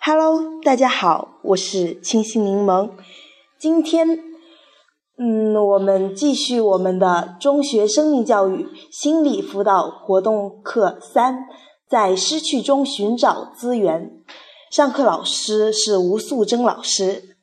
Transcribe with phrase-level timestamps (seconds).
[0.00, 2.90] Hello，大家好，我是清新柠檬。
[3.58, 4.18] 今天，
[5.18, 11.46] 嗯，我们继续我们的中学生命教育心理辅导活动课三，
[11.88, 14.22] 在失去中寻找资源。
[14.70, 17.36] 上课老师是吴素贞老师。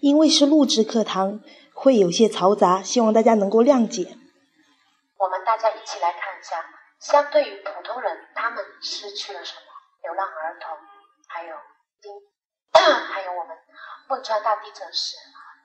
[0.00, 1.40] 因为是录制课堂，
[1.74, 4.16] 会有些嘈杂，希望大家能够谅解。
[5.18, 6.64] 我们大家一起来看一下，
[6.98, 9.62] 相对于普通人，他们失去了什么？
[10.02, 10.76] 流浪儿童，
[11.28, 11.54] 还有
[12.00, 12.10] 丁，
[13.06, 13.56] 还有我们
[14.08, 15.14] 汶川大地震时，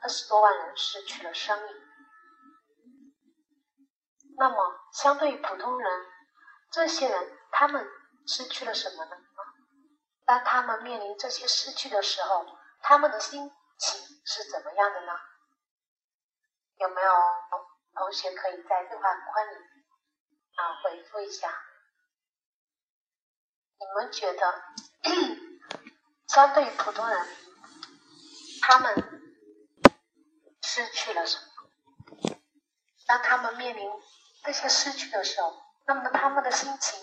[0.03, 1.67] 二十多万人失去了生命。
[4.37, 4.55] 那么，
[4.93, 5.89] 相对于普通人，
[6.77, 7.89] 这些人他们
[8.27, 9.17] 失去了什么呢？
[10.25, 12.45] 当他们面临这些失去的时候，
[12.83, 15.13] 他们的心情是怎么样的呢？
[16.75, 17.11] 有没有
[17.95, 19.55] 同学可以在对话框里
[20.53, 21.51] 啊回复一下？
[23.79, 24.63] 你们觉得，
[26.29, 27.27] 相对于普通人，
[28.61, 28.93] 他们
[30.61, 31.43] 失去了什么？
[33.07, 33.89] 当他们面临
[34.43, 36.99] 这些失去的时候，那么他们的心情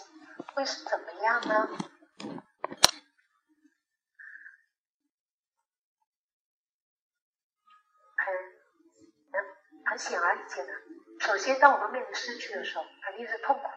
[0.55, 1.69] 会是怎么样呢？
[8.17, 8.35] 很、
[9.33, 9.45] 很、
[9.87, 10.73] 很显而易见的。
[11.21, 13.69] 首先，当我们面临失去的时候，肯定是痛苦、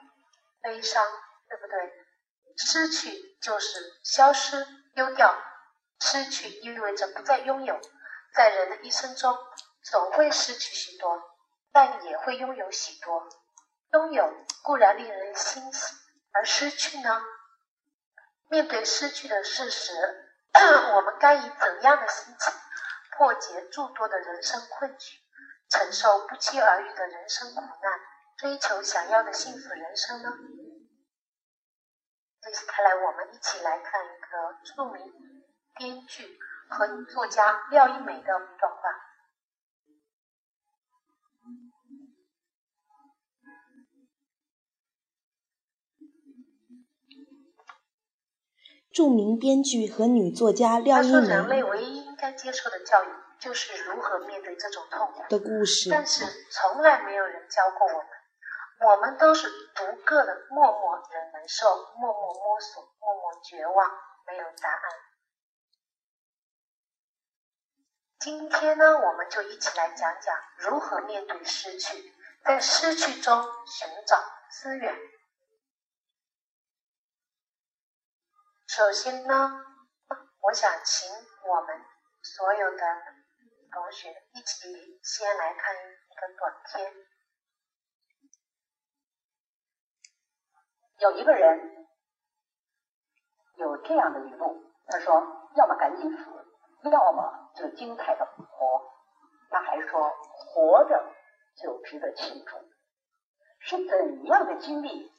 [0.61, 1.01] 悲伤，
[1.47, 2.05] 对不对？
[2.57, 5.41] 失去就是消失、丢掉，
[6.01, 7.79] 失去意味着不再拥有。
[8.33, 9.37] 在人的一生中，
[9.83, 11.23] 总会失去许多，
[11.71, 13.29] 但也会拥有许多。
[13.93, 15.95] 拥有固然令人欣喜，
[16.31, 17.21] 而失去呢？
[18.49, 19.93] 面对失去的事实，
[20.95, 22.53] 我们该以怎样的心情
[23.17, 25.17] 破解诸多的人生困局，
[25.69, 27.99] 承受不期而遇的人生苦难，
[28.37, 30.31] 追求想要的幸福人生呢？
[32.41, 35.13] 接下来，我们一起来看一个著名
[35.75, 36.39] 编剧
[36.69, 39.06] 和作家廖一梅的段话。
[48.97, 51.13] 著名编剧和女作家廖一梅。
[51.13, 55.91] 他说：“人类唯一应该接受的教育，就是如何面对这种痛苦的故事。
[55.91, 58.07] 但是，从来没有人教过我们。”
[58.81, 61.67] 我们都是独个的，默默忍受，
[61.99, 63.87] 默默摸索，默默绝望，
[64.25, 64.81] 没有答案。
[68.19, 74.17] 今天呢，我们就一起来讲讲如何面对失去，在失去中寻找
[74.49, 74.95] 资源。
[78.77, 79.65] 首先呢，
[80.39, 81.09] 我想请
[81.49, 81.83] 我们
[82.21, 82.77] 所有的
[83.71, 86.93] 同学一起先来看一个短片。
[90.99, 91.87] 有一个人
[93.55, 95.25] 有这样的语录，他说
[95.57, 96.25] ：“要么赶紧死，
[96.83, 98.45] 要么就精彩的活。”
[99.49, 100.07] 他还说
[100.53, 101.15] ：“活着
[101.59, 102.55] 就值得庆祝。”
[103.57, 105.11] 是怎样的经历、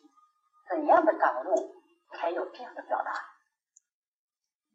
[0.68, 1.74] 怎样的感悟，
[2.12, 3.34] 才有这样的表达？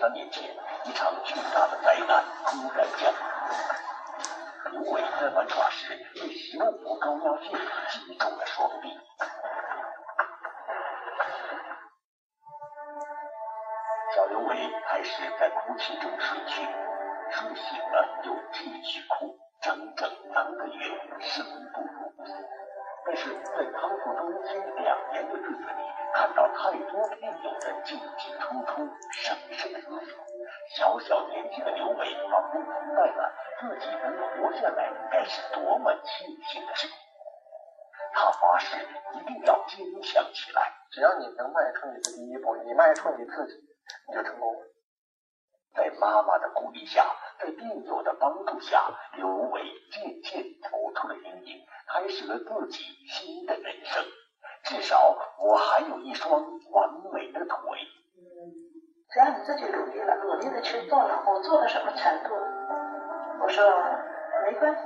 [0.00, 0.50] 三年前，
[0.86, 3.20] 一场巨大的灾难突然降临。
[4.72, 7.52] 刘伟在玩耍时被十五高压线
[7.90, 8.88] 击中了双臂。
[14.16, 16.62] 小刘伟开始在哭泣中睡去，
[17.30, 21.44] 睡醒了又继续哭，整整三个月，生
[21.74, 21.99] 不如。
[23.06, 25.82] 但是在康复中心两年的日子里，
[26.14, 30.18] 看到太多病友的进进出出，生生死死。
[30.76, 36.88] 小小年纪的刘伟仿佛明白了自己能活下来该是多么庆幸的事。
[38.12, 38.76] 他发誓
[39.14, 40.72] 一定要坚强起来。
[40.90, 43.54] 只要你能迈出你的第一步，你迈出你自己，
[44.08, 44.69] 你就成功了。
[45.74, 47.04] 在妈妈的鼓励下，
[47.38, 49.62] 在病友的帮助下，刘伟
[49.92, 51.66] 渐渐走出了阴影。
[51.92, 54.04] 开始了自己新的人生。
[54.62, 56.32] 至少我还有一双
[56.70, 57.56] 完美的腿。
[59.12, 62.34] 只要你自己努力了，努力的去做了，我做到什么程度？
[63.42, 63.64] 我说
[64.44, 64.80] 没关系。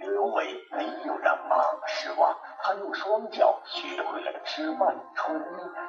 [0.00, 5.40] 刘荣伟没有让妈妈失望，他用双脚学会了吃饭、穿衣，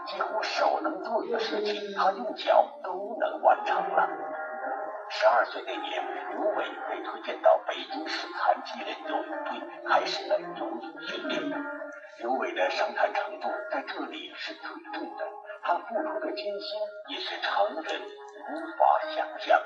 [0.07, 4.09] 几乎手能做的事情，他用脚都能完成了。
[5.09, 11.41] 十二岁那年，刘伟被推荐到北京市残疾人游泳队，开始了游泳训练。
[12.19, 15.25] 刘伟的伤残程度在这里是最重的，
[15.63, 16.79] 他付出的艰辛
[17.09, 19.61] 也是常人无法想象。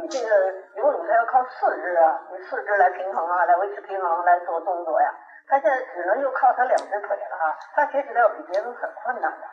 [0.00, 0.28] 你这个
[0.76, 5.14] 游泳，它要靠四肢啊，你四肢来平衡啊，来维持平衡，来做动作呀。
[5.48, 9.46] 他现在只能就靠他两只腿了哈，他其实要比别人很困难的，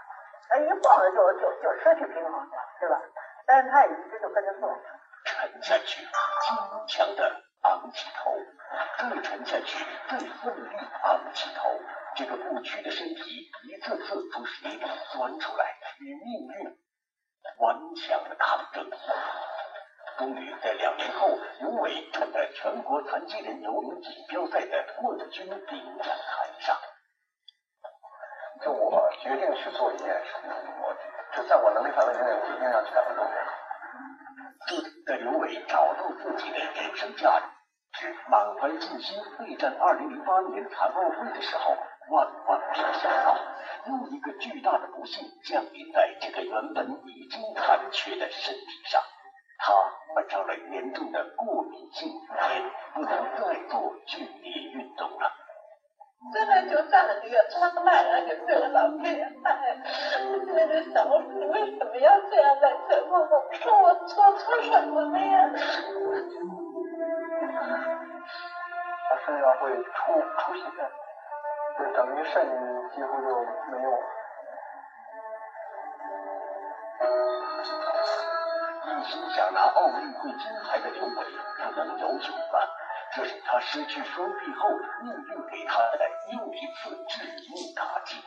[0.49, 3.01] 他一晃就就就失去平衡了，对吧？
[3.47, 4.69] 但是他也一直就跟着做。
[5.25, 8.37] 沉下去，坚强的昂起头，
[8.99, 11.69] 再沉下去，再奋力昂起头。
[12.15, 16.77] 这个不屈的身体一次次从水里钻出来，与命运
[17.57, 18.89] 顽强的抗争。
[20.17, 21.27] 终于在两年后，
[21.59, 26.75] 刘伟站在全国残疾人游泳锦标赛的冠军领奖台上。
[28.63, 30.49] 就我决定去做一件事情，
[30.81, 30.95] 我
[31.35, 33.31] 就在我能力范围之内，我一定要去把它做好。
[34.67, 37.41] 就在刘伟找到自己的人生价
[37.93, 41.75] 值，满怀信心备战二零零八年残奥会的时候，
[42.09, 43.37] 万万没有想到，
[43.87, 49.01] 又一个巨大的不幸降临在这个原本已经残缺的身体上。
[49.57, 49.73] 他
[50.13, 52.63] 患上了严重的过敏性肺炎，
[52.93, 55.31] 不能再做剧烈运动了。
[56.33, 59.21] 真的就站了这个窗外，然后就对着老太太
[59.53, 59.61] 喊
[60.33, 63.53] ：“我现在就想，我说你为什么要这样来折磨我？
[63.53, 65.49] 说我做错什么了呀？”
[69.07, 69.91] 他身上会出
[70.39, 70.61] 出血，
[71.77, 72.33] 就等于肾
[72.89, 73.27] 几乎就
[73.71, 73.89] 没有。
[76.97, 77.03] 一
[79.09, 82.75] 心想拿奥运会金牌的刘伟不能游泳了，
[83.13, 84.69] 这是他失去双臂后
[85.03, 87.23] 命运给他的又一次致
[87.53, 88.21] 命打击。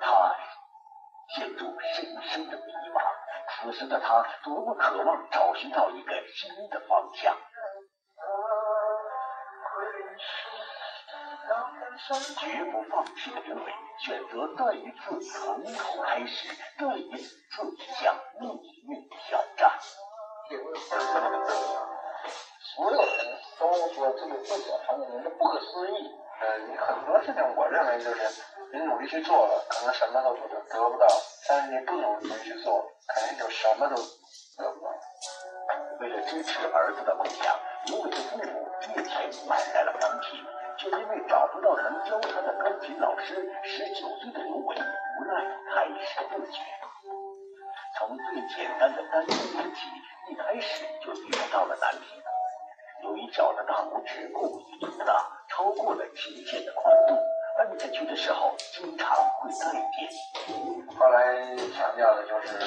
[0.00, 0.36] 他
[1.34, 3.00] 陷入深深的迷茫，
[3.48, 7.36] 此时的他多么渴望找寻到一个新的方向。
[11.98, 13.62] 绝不放弃的刘伟
[13.98, 16.48] 选择再一次从头开始，
[16.78, 17.36] 再一次
[18.00, 18.50] 向命
[18.88, 19.70] 运挑战。
[22.74, 26.10] 所有人都说这个不可常人不可思议。
[26.40, 28.20] 呃，你很多事情，我认为就是
[28.72, 31.06] 你努力去做了，可能什么都得得不到；
[31.48, 34.90] 但是你不努力去做，肯定就什么都得不到。
[36.00, 37.56] 为了支持儿子的梦想，
[37.86, 40.44] 刘伟的父母借钱买来了钢琴。
[40.82, 46.58] 却因为找不到能教他的钢琴老师，十九岁的刘伟无奈开始自学。
[47.96, 49.86] 从最简单的单音练起，
[50.28, 52.20] 一开始就遇到了难题。
[53.04, 57.14] 由于脚的大拇指过于粗大，超过了琴键的宽度，
[57.58, 59.08] 按下去的时候经常
[59.38, 60.98] 会断电。
[60.98, 62.58] 后来强调的就是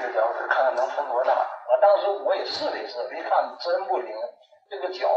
[0.00, 1.32] 这个脚趾，看看能分多大。
[1.34, 4.14] 我当时我也试了一试，一看真不灵。
[4.70, 5.08] 这个脚，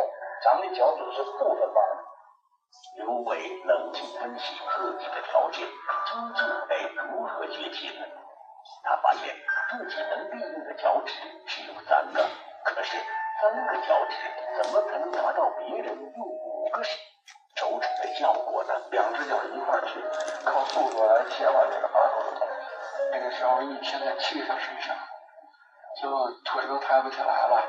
[0.44, 2.04] 咱们的脚趾是不分瓣的。
[2.98, 7.92] 刘伟冷静分析自己的条件，究竟得如何学琴？
[8.84, 9.36] 他发现
[9.70, 11.14] 自己能利用的脚趾
[11.46, 12.26] 只有三个，
[12.66, 12.98] 可是。
[13.42, 14.16] 三个脚趾
[14.62, 18.74] 怎么才能达到别人用五个手指的效果呢？
[18.92, 20.00] 两只脚一块去，
[20.46, 22.01] 靠速度来切换这个。
[23.24, 24.96] 那时候一天在七个小时以上，
[26.02, 26.10] 就
[26.44, 27.64] 腿都抬不起来了，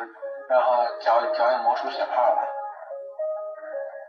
[0.49, 2.49] 然后脚脚也磨出血泡了。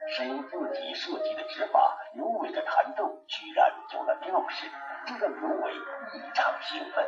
[0.08, 4.68] 使用自己设计的指法，刘伟的弹奏居然有了调式，
[5.06, 7.06] 这让刘伟异常兴奋。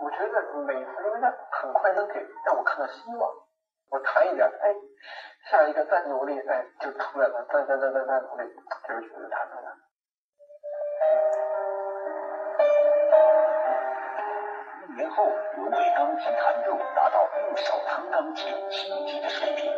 [0.00, 2.14] 我觉得每次因为他很快能给
[2.46, 3.30] 让我看到希望，
[3.90, 4.74] 我弹一点，哎，
[5.50, 8.44] 下一个再努力，哎，就出来了，再再再再再努力，
[8.86, 9.76] 这首曲子弹出来了。
[15.14, 15.24] 后，
[15.56, 19.72] 刘伟钢琴弹奏达到不少弹钢琴七级的水平。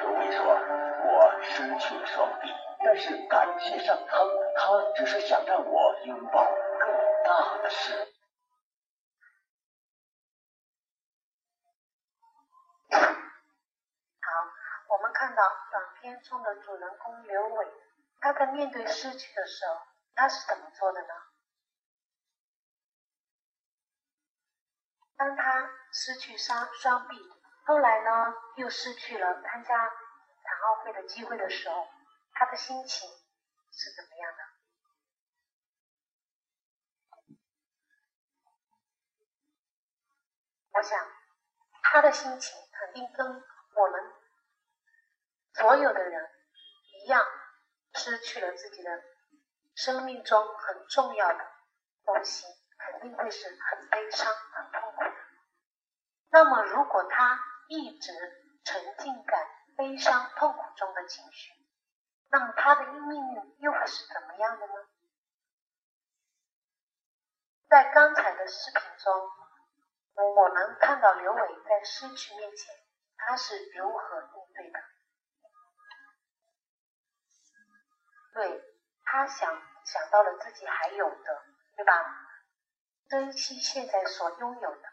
[0.00, 0.44] 刘伟说
[1.04, 2.52] ：“我失去了双臂，
[2.84, 6.88] 但是感谢上苍，他只是想让我拥抱更
[7.24, 7.92] 大的事。”
[12.90, 12.98] 好，
[14.88, 17.66] 我们看到短片中的主人公刘伟，
[18.20, 19.80] 他在面对失去的时候，
[20.14, 21.08] 他是怎么做的呢？
[25.24, 27.16] 当他失去双双臂，
[27.64, 31.88] 后来呢又失去了参加残奥会的机会的时候，
[32.34, 33.08] 他的心情
[33.72, 34.44] 是怎么样的？
[40.72, 41.08] 我想
[41.84, 44.12] 他的心情肯定跟我们
[45.54, 46.30] 所有的人
[47.02, 47.24] 一样，
[47.94, 49.02] 失去了自己的
[49.74, 51.50] 生命中很重要的
[52.04, 52.44] 东西，
[52.84, 55.12] 肯定会是很悲伤、很痛苦的。
[56.30, 58.12] 那么，如果他一直
[58.64, 61.52] 沉浸在悲伤、痛苦中的情绪，
[62.30, 64.72] 那么他的命运又会是怎么样的呢？
[67.68, 69.30] 在刚才的视频中，
[70.36, 72.74] 我们看到刘伟在失去面前，
[73.16, 74.80] 他是如何应对的？
[78.34, 78.64] 对
[79.04, 81.42] 他想想到了自己还有的，
[81.76, 82.23] 对吧？
[83.08, 84.88] 珍惜现在所拥有的。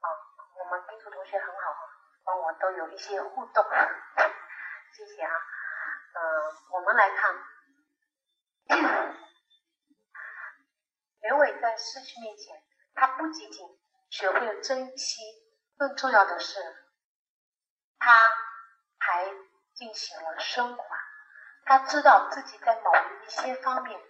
[0.00, 0.08] 好
[0.58, 1.82] 我们地图同学很好啊，
[2.24, 3.64] 帮我都有一些互动，
[4.92, 5.32] 谢谢啊。
[6.14, 6.20] 嗯，
[6.72, 7.36] 我们来看，
[11.20, 12.62] 刘伟在失去面前，
[12.94, 13.66] 他不仅仅
[14.10, 15.20] 学会了珍惜，
[15.76, 16.60] 更重要的是，
[17.98, 18.30] 他
[18.98, 19.26] 还
[19.74, 20.84] 进行了升华。
[21.64, 22.90] 他知道自己在某
[23.24, 24.00] 一些方面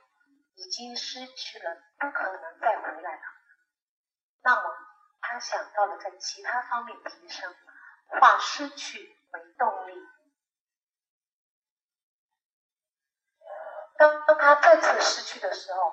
[0.58, 3.22] 已经失去了，不可能再回来了。
[4.42, 4.84] 那么。
[5.20, 7.54] 他想到了在其他方面提升，
[8.06, 9.92] 化失去为动力。
[13.98, 15.92] 当当他再次失去的时候，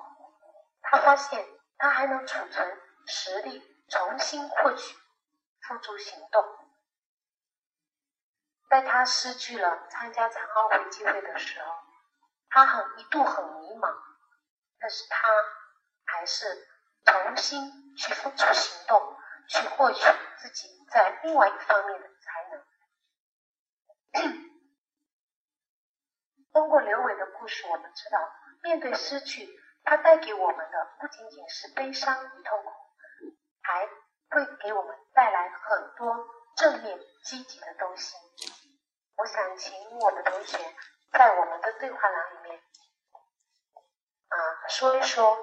[0.83, 1.45] 他发现
[1.77, 4.95] 他还能储存实力，重新获取，
[5.59, 6.45] 付诸行动。
[8.69, 11.73] 在他失去了参加残奥会机会的时候，
[12.49, 13.93] 他很一度很迷茫，
[14.85, 15.27] 但是他
[16.05, 16.45] 还是
[17.05, 19.17] 重新去付出行动。
[19.47, 20.01] 去获取
[20.37, 22.63] 自己在另外一方面的才能。
[26.51, 28.19] 通过刘伟的故事，我们知道，
[28.63, 29.47] 面对失去，
[29.83, 32.71] 它带给我们的不仅仅是悲伤与痛苦，
[33.61, 33.87] 还
[34.31, 36.25] 会给我们带来很多
[36.57, 38.15] 正面积极的东西。
[39.17, 40.57] 我想请我们同学
[41.11, 42.44] 在我们的对话栏里，
[44.67, 45.37] 说一说，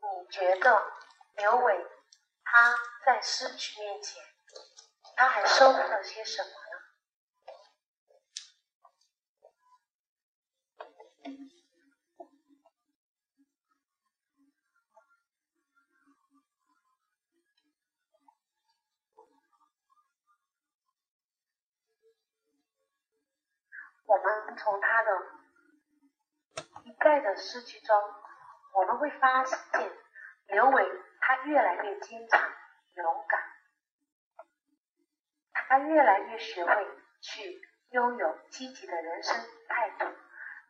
[0.00, 0.82] 你觉得
[1.36, 1.86] 刘伟？
[2.42, 2.74] 他
[3.04, 4.22] 在失去面前，
[5.16, 6.54] 他还收获了些什么呢？
[24.06, 25.10] 我们从他的
[26.88, 27.94] 一再的失去中，
[28.72, 29.58] 我们会发现
[30.46, 31.02] 刘伟。
[31.20, 32.40] 他越来越坚强、
[32.94, 33.38] 勇敢，
[35.52, 36.72] 他越来越学会
[37.20, 39.36] 去拥有积极的人生
[39.68, 40.06] 态度，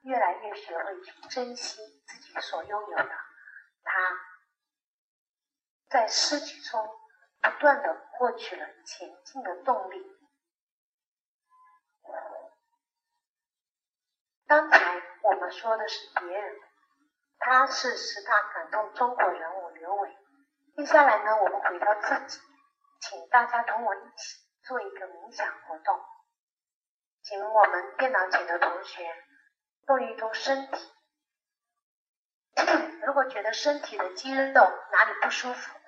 [0.02, 3.10] 越来越学会去珍惜自己所拥有的。
[3.84, 4.18] 他
[5.88, 6.84] 在失去中
[7.40, 10.18] 不断的获取了前进的动力。
[14.48, 16.58] 刚才我们说的是别人，
[17.38, 20.16] 他是十大感动中国人物刘伟。
[20.74, 22.40] 接下来呢，我们回到自己，
[23.00, 26.02] 请大家同我一起做一个冥想活动。
[27.22, 29.06] 请我们电脑前的同学
[29.86, 30.92] 动一动身体，
[33.04, 35.78] 如果觉得身体的肌肉哪里不舒服，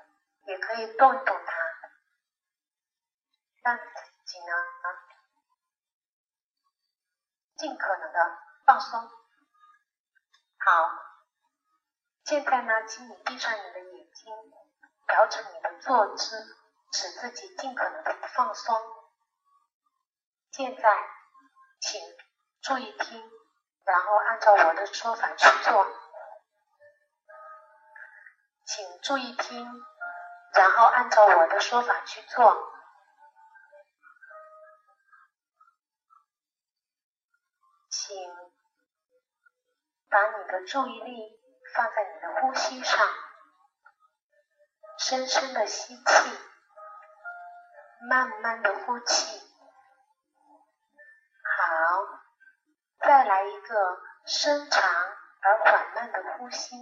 [0.44, 1.52] 也可以动一动它，
[3.62, 3.84] 让自
[4.26, 4.86] 己呢啊
[7.56, 9.19] 尽可能的放松。
[10.62, 10.90] 好，
[12.24, 14.32] 现在呢，请你闭上你的眼睛。
[15.06, 16.56] 调整你的坐姿，
[16.92, 18.76] 使自己尽可能的放松。
[20.52, 21.08] 现在，
[21.80, 22.00] 请
[22.62, 23.30] 注意听，
[23.84, 25.84] 然后按照我的说法去做。
[28.64, 29.84] 请注意听，
[30.54, 32.72] 然后按照我的说法去做。
[37.88, 38.16] 请
[40.10, 41.40] 把你的注意力
[41.74, 43.06] 放在你的呼吸上。
[44.98, 46.38] 深深的吸气，
[48.08, 49.40] 慢慢的呼气。
[51.42, 51.64] 好，
[53.00, 54.90] 再来一个深长
[55.40, 56.76] 而缓慢的呼吸。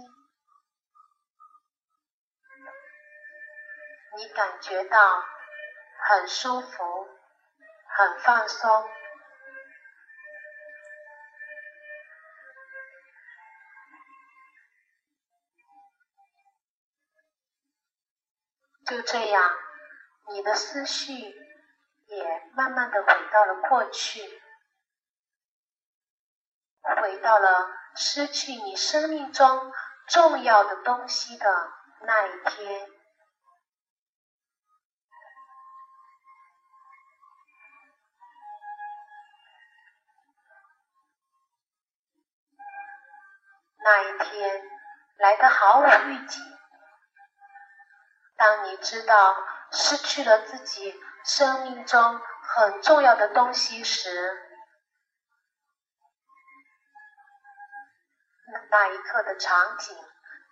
[4.17, 5.23] 你感觉到
[6.01, 7.07] 很舒服，
[7.87, 8.89] 很放松。
[18.89, 19.51] 就这样，
[20.29, 24.19] 你的思绪也慢慢的回到了过去，
[26.81, 29.71] 回到了失去你生命中
[30.07, 32.89] 重要的东西的那一天。
[43.81, 44.63] 那一天
[45.19, 46.58] 来的毫无预警。
[48.39, 49.35] 当你知道
[49.69, 54.39] 失去了自己生命中很重要的东西时，
[58.71, 59.93] 那一刻的场景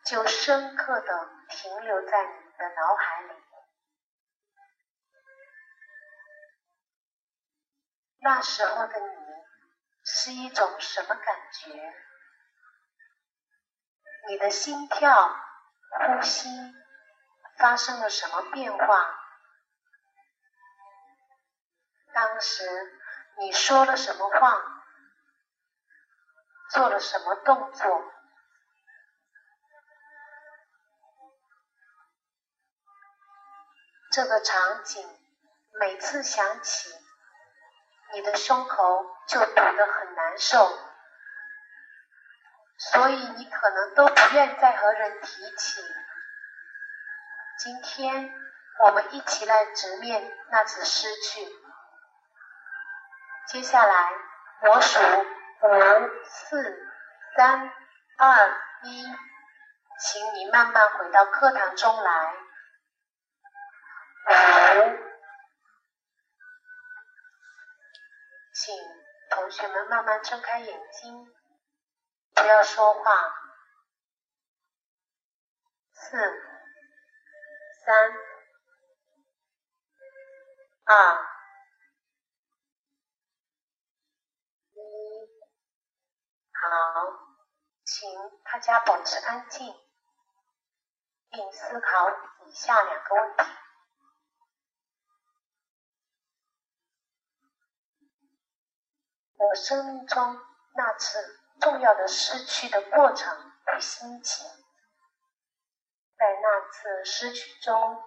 [0.05, 3.29] 就深刻的停留在你的脑海里。
[8.19, 9.15] 那时候的你
[10.03, 11.93] 是一种什么感觉？
[14.27, 15.33] 你的心跳、
[16.05, 16.49] 呼吸。
[17.57, 19.19] 发生了什么变化？
[22.13, 22.63] 当时
[23.39, 24.61] 你说了什么话？
[26.71, 28.13] 做了什么动作？
[34.11, 35.07] 这个场景
[35.79, 36.89] 每次想起，
[38.13, 40.75] 你的胸口就堵得很难受，
[42.77, 45.81] 所以你可能都不愿再和人提起。
[47.57, 48.31] 今天
[48.85, 51.47] 我们一起来直面那次失去。
[53.47, 54.11] 接下来
[54.61, 55.65] 我数五、
[56.23, 56.87] 四、
[57.35, 57.71] 三、
[58.17, 59.03] 二、一，
[59.99, 62.35] 请你慢慢回到课堂中来。
[64.27, 64.97] 五，
[68.53, 68.77] 请
[69.31, 71.33] 同学们慢慢睁开眼睛，
[72.35, 73.33] 不要说话。
[75.93, 76.56] 四。
[77.87, 77.95] 三、
[80.83, 81.25] 二、
[84.73, 84.77] 一，
[86.51, 86.67] 好，
[87.85, 88.09] 请
[88.43, 89.73] 大家保持安静，
[91.29, 92.09] 并思考
[92.45, 93.43] 以下两个问题：
[99.37, 100.41] 我生命中
[100.75, 104.66] 那次重要的失去的过程与心情。
[106.17, 108.03] 在那次失去中，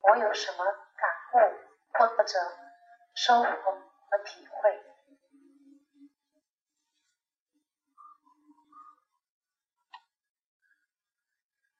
[0.00, 1.38] 我有什么感悟
[1.94, 2.38] 或者
[3.14, 4.84] 收获和体会？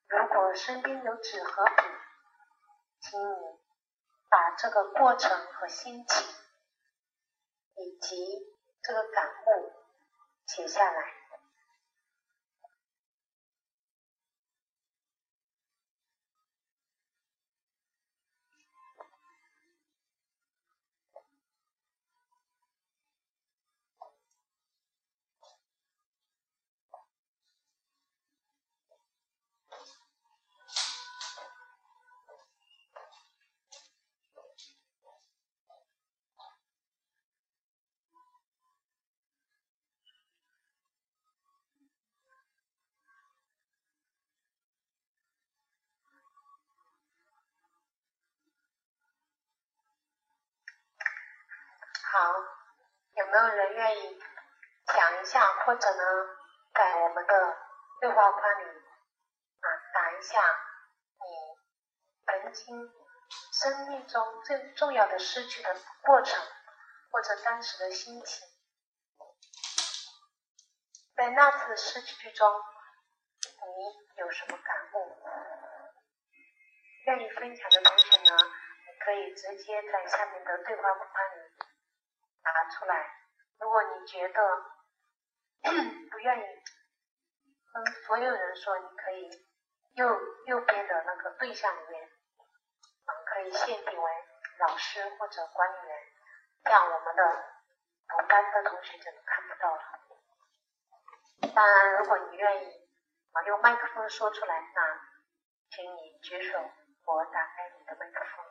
[0.09, 1.83] 如果身边有纸和笔，
[3.01, 3.61] 请你
[4.31, 6.27] 把这个过程和心情，
[7.77, 9.73] 以及这个感悟
[10.47, 11.20] 写下来。
[53.31, 54.19] 有没有人愿意
[54.87, 56.03] 讲一下，或者呢，
[56.75, 57.57] 在我们的
[58.01, 58.65] 对话框里
[59.61, 60.41] 啊打一下
[61.21, 61.57] 你
[62.27, 62.93] 曾经
[63.53, 66.45] 生命中最重要的失去的过程，
[67.13, 68.49] 或者当时的心情，
[71.15, 72.53] 在那次失去中，
[73.45, 75.17] 你有什么感悟？
[77.07, 78.37] 愿意分享的同学呢，
[78.89, 81.71] 你可以直接在下面的对话框里。
[82.43, 83.20] 拿出来。
[83.61, 84.41] 如果你觉得
[86.11, 86.43] 不愿意
[87.73, 89.31] 跟所有人说，你可以
[89.95, 90.09] 右
[90.47, 94.11] 右边的那个对象里面，嗯，可以限定为
[94.59, 95.99] 老师或者管理员，
[96.65, 97.45] 这样我们的
[98.09, 99.83] 同班的同学就看不到了。
[101.55, 102.89] 当然，如果你愿意
[103.33, 105.01] 啊用麦克风说出来，那
[105.71, 106.59] 请你举手，
[107.05, 108.50] 我打开你的麦克风。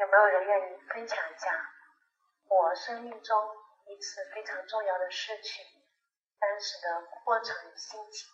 [0.00, 1.70] 有没有人愿意分享一下
[2.48, 3.36] 我生命中
[3.84, 5.62] 一次非常重要的事情？
[6.38, 8.30] 当时的过程心情，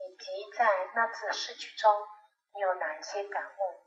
[0.00, 2.04] 以及在那次失去中，
[2.52, 3.86] 你有哪一些感悟？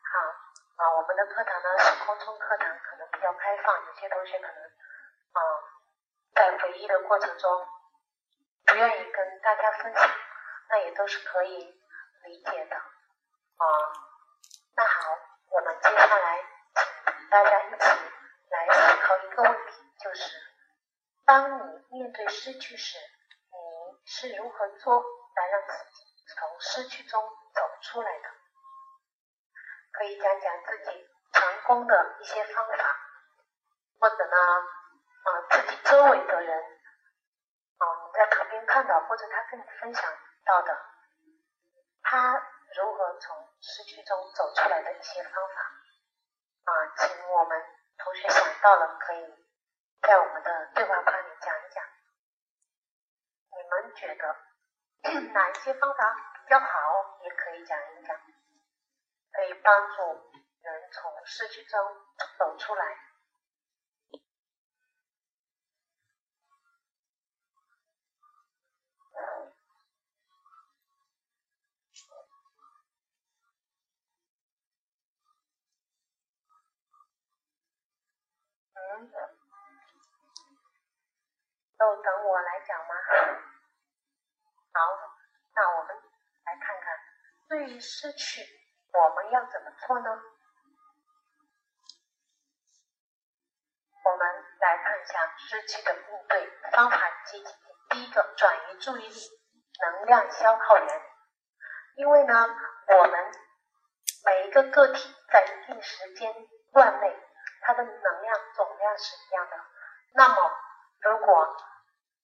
[0.00, 0.18] 好，
[0.76, 4.62] 啊，我们的课堂呢是空中课堂，可能比较开放，有些同学可能
[5.32, 5.40] 啊
[6.34, 7.68] 在回忆的过程中
[8.66, 10.10] 不愿意跟大家分享。
[10.70, 11.80] 那也都是可以
[12.24, 13.64] 理解的啊。
[14.76, 15.18] 那好，
[15.50, 16.44] 我们接下来
[16.74, 17.76] 请大家一起
[18.50, 20.36] 来思考一个问题，就是
[21.24, 25.02] 当你面对失去时，你是如何做
[25.34, 26.04] 来让自己
[26.36, 27.22] 从失去中
[27.54, 28.28] 走出来的？
[29.92, 32.96] 可以讲讲自己成功的一些方法，
[34.00, 34.36] 或者呢，
[35.22, 36.58] 啊，自己周围的人，
[37.78, 40.12] 啊，你在旁边看到，或者他跟你分享。
[40.48, 40.72] 到的，
[42.00, 42.42] 他
[42.74, 45.60] 如何从失去中走出来的一些方法
[46.64, 47.62] 啊，请我们
[47.98, 49.46] 同学想到了，可以
[50.00, 51.84] 在我们的对话框里讲一讲。
[53.50, 54.36] 你们觉得
[55.34, 58.16] 哪一些方法比较好，也可以讲一讲，
[59.32, 60.32] 可以帮助
[60.72, 61.80] 人从失去中
[62.38, 62.84] 走出来。
[81.78, 82.94] 都等我来讲吗？
[84.72, 84.80] 好，
[85.54, 85.96] 那我们
[86.44, 86.98] 来看看，
[87.48, 88.42] 对于失去，
[88.92, 90.37] 我们要怎么做呢？
[94.08, 94.26] 我们
[94.58, 97.44] 来看一下失去的应对方法及
[97.90, 99.14] 第一个，转移注意力，
[99.82, 101.02] 能量消耗源。
[101.96, 103.32] 因为呢，我们
[104.24, 106.34] 每一个个体在一定时间
[106.72, 107.16] 段内。
[107.60, 109.56] 它的能量总量是一样的。
[110.14, 110.36] 那么，
[111.00, 111.34] 如果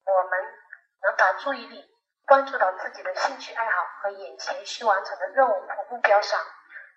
[0.06, 0.54] 我们
[1.02, 1.84] 能把注意力
[2.24, 6.40] 关注到自己的兴趣爱好和眼前需完成的任务和目标上，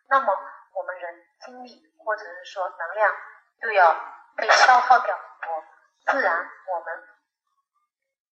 [0.07, 0.27] 那么
[0.71, 3.13] 我们人精力或者是说能量
[3.59, 3.91] 就要
[4.37, 5.65] 被消耗掉很多，
[6.05, 7.07] 自然我们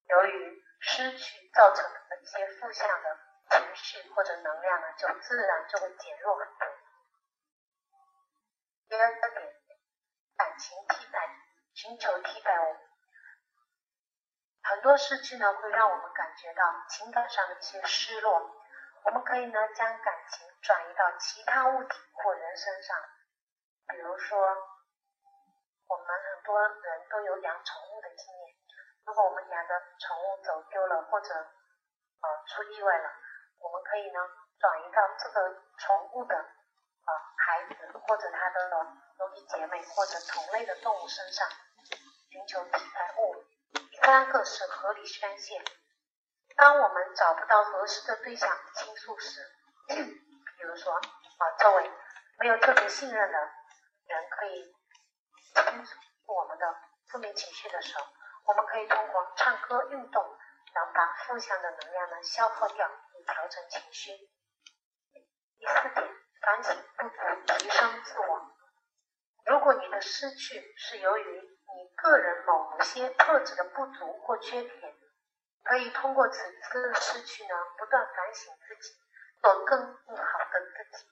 [0.08, 6.68] 由于失去造成的一些负向的情绪或者能量呢，就自然就会减弱很多。
[8.88, 9.56] 第二个点。
[10.38, 11.30] 感情替代，
[11.74, 12.76] 寻求替代物。
[14.63, 18.54] 很多失去呢，会让我们感觉到情感上的一些失落。
[19.06, 22.98] 我们可以呢，将感情转移到其他物体或人身上。
[23.88, 24.58] 比如说，
[25.88, 28.56] 我们很多人都有养宠物的经验。
[29.06, 33.10] 如果我们养的宠物走丢了，或者啊出意外了，
[33.60, 34.19] 我们可以呢，
[34.60, 36.36] 转移到这个宠物的。
[37.06, 38.67] 啊，孩子或者他的
[39.15, 41.48] 兄弟姐妹或者同类的动物身上
[42.32, 43.45] 寻求替代物。
[43.74, 45.63] 第三个是合理宣泄。
[46.56, 49.39] 当我们找不到合适的对象倾诉时，
[49.88, 51.91] 比如说啊，周围
[52.39, 54.76] 没有特别信任的人可以
[56.26, 56.76] 我们的
[57.08, 58.06] 负面情绪的时候，
[58.46, 60.24] 我们可以通过唱歌、运动，
[60.74, 62.89] 然后把负向的能量呢消耗掉，
[63.20, 64.12] 以调整情绪。
[65.60, 66.15] 第四点。
[66.46, 68.54] 反省不足，提升自我。
[69.48, 74.96] 如果你的失去是由于你个人某些特质的不足或缺点，
[75.63, 78.94] 可以通过此次失去呢，不断反省自己，
[79.41, 81.08] 做更好的自己。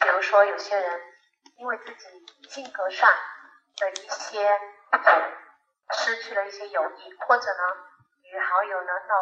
[0.00, 1.00] 比如说，有些人
[1.58, 3.08] 因为自己性格上
[3.76, 4.60] 的一些，
[5.92, 7.62] 失去了一些友谊，或者呢，
[8.22, 9.18] 与好友呢闹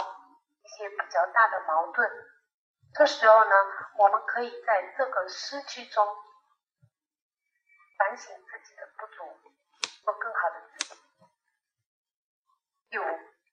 [0.63, 2.11] 一些比较大的矛盾。
[2.95, 3.55] 这时候呢，
[3.99, 6.07] 我们可以在这个失去中
[7.99, 9.41] 反省自己的不足，
[10.05, 11.01] 做更好的自己。
[12.91, 13.05] 第五，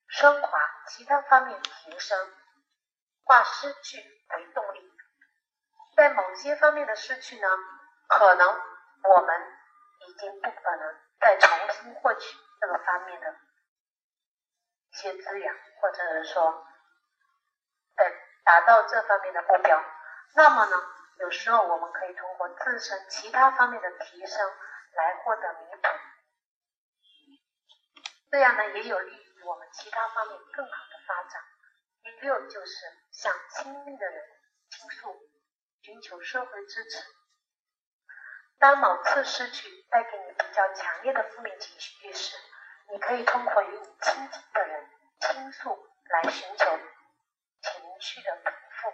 [0.08, 0.60] 升华
[0.90, 2.34] 其他方面提升，
[3.24, 3.98] 化失去
[4.36, 4.92] 为动力。
[5.96, 7.48] 在某些方面的失去呢，
[8.08, 8.48] 可能
[9.04, 9.59] 我们
[10.08, 13.36] 已经不可能再重新获取这个方面的
[14.92, 16.66] 一些资源，或者是说，
[17.96, 18.30] 在。
[18.42, 19.84] 达到这方面的目标，
[20.34, 20.76] 那么呢，
[21.20, 24.52] 有时候我们可以通过自身其他方面的提升
[24.94, 25.88] 来获得弥补，
[28.32, 31.44] 这样呢也有利于我们其他方面更好的发展。
[32.02, 32.76] 第六就是
[33.12, 34.24] 向亲密的人
[34.72, 35.16] 倾诉，
[35.84, 37.04] 寻求社会支持。
[38.60, 42.36] 当某次失去带给你比较强烈的负面情绪时
[42.92, 44.86] 你可以通过与你亲近的人
[45.22, 46.66] 倾诉来寻求
[47.62, 48.94] 情绪的平复。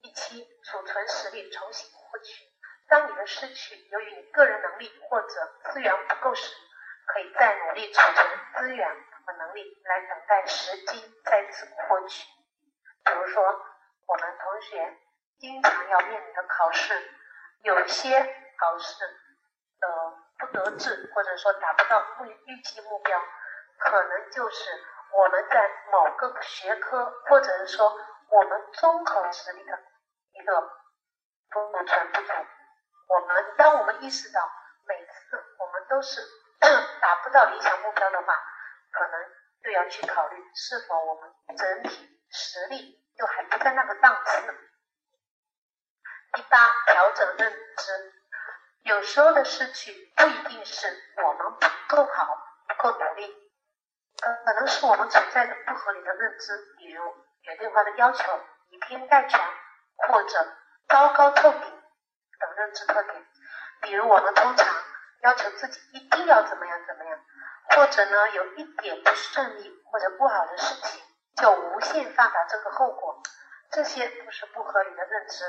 [0.00, 2.46] 第七储存实力重新获取。
[2.88, 5.28] 当你的失去由于你个人能力或者
[5.64, 6.54] 资源不够时
[7.06, 8.88] 可以再努力储存资源
[9.26, 12.24] 和能力来等待时机再次获取。
[13.04, 13.42] 比如说
[14.06, 15.05] 我们同学
[15.38, 16.94] 经常要面临的考试，
[17.62, 18.20] 有些
[18.58, 19.04] 考试
[19.80, 23.20] 呃不得志，或者说达不到目预期目标，
[23.78, 24.64] 可能就是
[25.12, 27.92] 我们在某个学科，或者是说
[28.30, 29.78] 我们综合实力的
[30.32, 30.60] 一个
[31.50, 32.32] 分布存不足。
[33.08, 34.40] 我们当我们意识到
[34.86, 36.20] 每次我们都是
[37.00, 38.34] 达不到理想目标的话，
[38.90, 39.20] 可能
[39.62, 44.65] 就要去考虑是否我们整体实力就还不在那个档次。
[46.36, 48.12] 第八，调整认知。
[48.82, 50.86] 有时候的失去不一定是
[51.24, 53.34] 我们不够好、不够努力，
[54.20, 57.02] 可能是我们存在着不合理的认知，比如
[57.42, 58.22] 绝对化的要求、
[58.68, 59.40] 以偏概全
[59.96, 60.46] 或者
[60.88, 63.26] 糟糕透顶等认知特点。
[63.80, 64.66] 比如我们通常
[65.22, 67.18] 要求自己一定要怎么样怎么样，
[67.70, 71.02] 或者呢有一点不顺利或者不好的事情
[71.36, 73.22] 就无限放大这个后果，
[73.70, 75.44] 这些都是不合理的认知。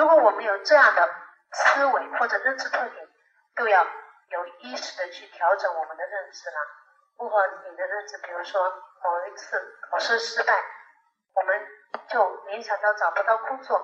[0.00, 1.14] 如果我们有这样的，
[1.52, 3.08] 思维或者认知特点，
[3.54, 3.84] 都要
[4.30, 6.56] 有意识的去调整我们的认知了。
[7.18, 8.70] 不合理的认知，比如说
[9.02, 10.54] 某一次考试失败，
[11.34, 11.68] 我们
[12.08, 13.78] 就联想到找不到工作，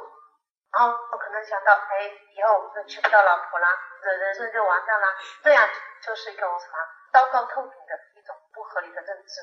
[0.73, 3.69] 然后可能想到，哎，以后我就娶不到老婆啦，
[4.01, 5.09] 人人生就完蛋啦，
[5.43, 5.69] 这样
[6.01, 6.79] 就是一种什么
[7.13, 9.43] 糟糕透顶的一种不合理的认知。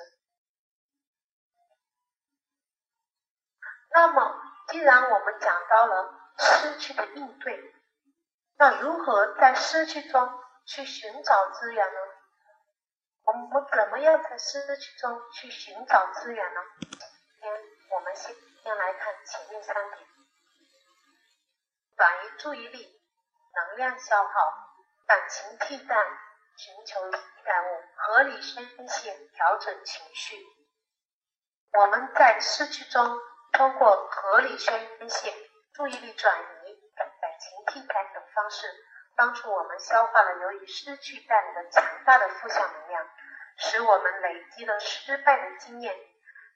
[3.92, 7.74] 那么，既然我们讲到了失去的应对。
[8.58, 10.30] 那如何在失去中
[10.66, 12.00] 去寻找资源呢？
[13.26, 16.62] 我们怎么样在失去中去寻找资源呢？
[17.40, 17.52] 先，
[17.92, 20.08] 我们先先来看前面三点：
[21.96, 23.02] 转移注意力、
[23.56, 24.32] 能量消耗、
[25.08, 25.96] 感情替代、
[26.58, 30.38] 寻求替代物、合理宣泄、调整情绪。
[31.74, 33.20] 我们在失去中
[33.52, 35.43] 通过合理宣泄、
[35.74, 36.80] 注意力转移。
[36.96, 38.68] 感情替代等方式，
[39.16, 43.10] 帮助我们消化了由于失去带来的强大的负向能量，
[43.58, 45.96] 使我们累积了失败的经验，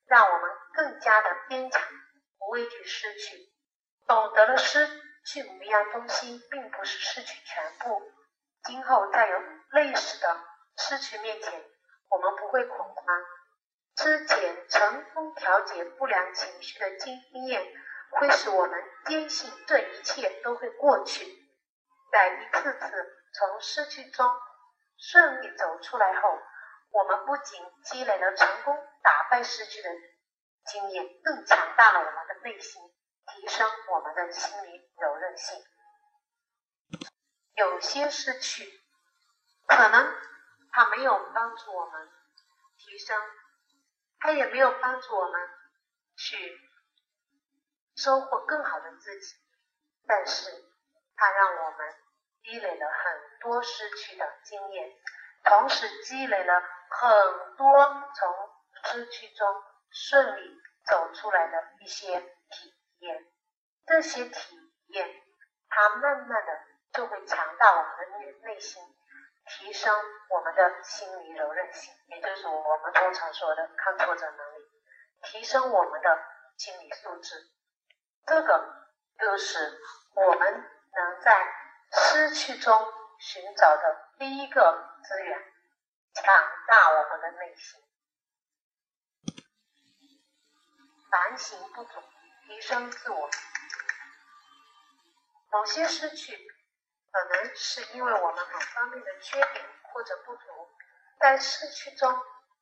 [0.06, 1.82] 让我们更加的坚强，
[2.38, 3.49] 不畏惧失去。
[4.08, 4.88] 懂得了失
[5.25, 8.12] 去某一样东西，并不是失去全部。
[8.63, 9.39] 今后在有
[9.71, 10.39] 类似的
[10.77, 11.65] 失去面前，
[12.10, 13.06] 我们不会恐慌。
[13.95, 17.65] 之前成功调节不良情绪的经验。
[18.12, 21.26] 会使我们坚信这一切都会过去。
[22.12, 24.32] 在一次次从失去中
[24.98, 26.39] 顺利走出来后，
[26.91, 29.89] 我们不仅积累了成功打败失去的
[30.65, 32.82] 经验，更强大了我们的内心，
[33.28, 35.63] 提升我们的心理柔韧性。
[37.56, 38.72] 有些失去，
[39.67, 40.15] 可能
[40.72, 42.10] 它没有帮助我们
[42.78, 43.17] 提升，
[44.20, 45.50] 它也没有帮助我们
[46.15, 46.66] 去。
[47.97, 49.36] 收获更好的自己，
[50.07, 50.51] 但是
[51.15, 51.95] 它让我们
[52.43, 54.93] 积累了很多失去的经验，
[55.43, 57.83] 同时积累了很多
[58.13, 58.49] 从
[58.83, 59.47] 失去中
[59.89, 63.25] 顺利走出来的一些体验。
[63.88, 64.55] 这些体
[64.89, 65.10] 验，
[65.67, 66.62] 它慢慢的
[66.93, 68.81] 就会强大我们的内内心，
[69.47, 69.91] 提升
[70.29, 74.69] 我们的心理柔韧性，也就是我们通常说的抗挫折能力，
[75.23, 76.23] 提升我们的
[76.57, 77.57] 心理素质。
[78.27, 78.87] 这个
[79.17, 79.79] 就是
[80.13, 80.53] 我们
[80.91, 81.47] 能在
[81.93, 82.85] 失去中
[83.19, 85.53] 寻找的第一个资源，
[86.13, 86.25] 强
[86.67, 87.81] 大我们的内心，
[91.09, 92.03] 反省不足，
[92.45, 93.29] 提升自我。
[95.49, 96.35] 某些失去
[97.09, 100.69] 可能是因为我们某方面的缺点或者不足，
[101.21, 102.13] 在失去中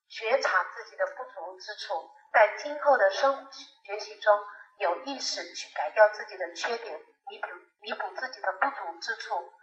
[0.09, 3.51] 觉察自己的不足之处，在今后的生
[3.83, 4.45] 学习中。
[4.77, 7.47] 有意识去改掉自己的缺点，弥补
[7.81, 9.53] 弥补自己的不足之处，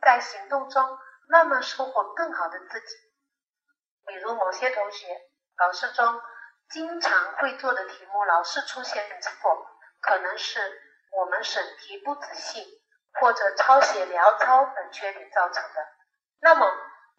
[0.00, 2.96] 在行动中慢慢收获更好的自己。
[4.06, 5.06] 比如某些同学
[5.56, 6.20] 考试中
[6.70, 9.66] 经常会做的题目老是出现错，
[10.00, 10.58] 可能是
[11.12, 12.82] 我们审题不仔细
[13.20, 15.86] 或者抄写潦草等缺点造成的。
[16.40, 16.66] 那么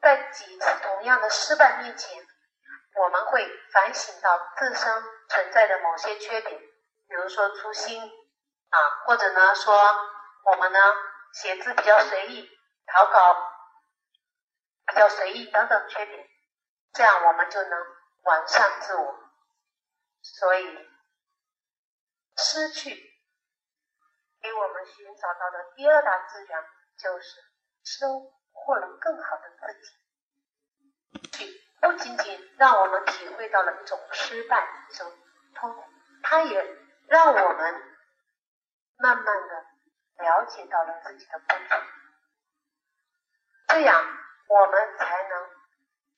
[0.01, 2.21] 在几次同样的失败面前，
[2.95, 6.59] 我们会反省到自身存在的某些缺点。
[7.13, 9.71] 比如说粗心啊，或者呢说
[10.45, 10.79] 我们呢
[11.31, 12.49] 写字比较随意，
[12.87, 13.51] 草稿
[14.87, 16.27] 比较随意等等缺点，
[16.91, 17.85] 这样我们就能
[18.23, 19.15] 完善自我。
[20.23, 20.89] 所以
[22.35, 22.89] 失去
[24.41, 26.65] 给我们寻找到的第二大资源
[26.97, 27.43] 就是
[27.83, 28.07] 收
[28.53, 35.15] 获了更好的自己，去不仅仅让我们体会到了一种失败、一种
[35.53, 35.83] 痛苦，
[36.23, 37.83] 它也让我们
[38.97, 39.65] 慢慢的
[40.23, 41.75] 了解到了自己的不足，
[43.67, 44.03] 这样
[44.47, 45.49] 我们才能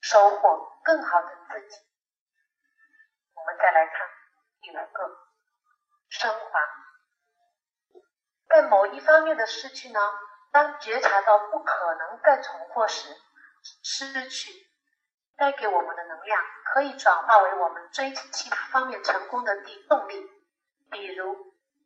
[0.01, 1.77] 收获更好的自己。
[3.33, 4.07] 我们再来看
[4.61, 5.17] 第五个
[6.09, 6.59] 升华。
[8.47, 9.99] 在某一方面的失去呢，
[10.51, 13.09] 当觉察到不可能再重获时，
[13.83, 14.51] 失去
[15.35, 20.31] 带给我们的能量可以转化为我们追求其他方面成功的地动力。
[20.91, 21.35] 比如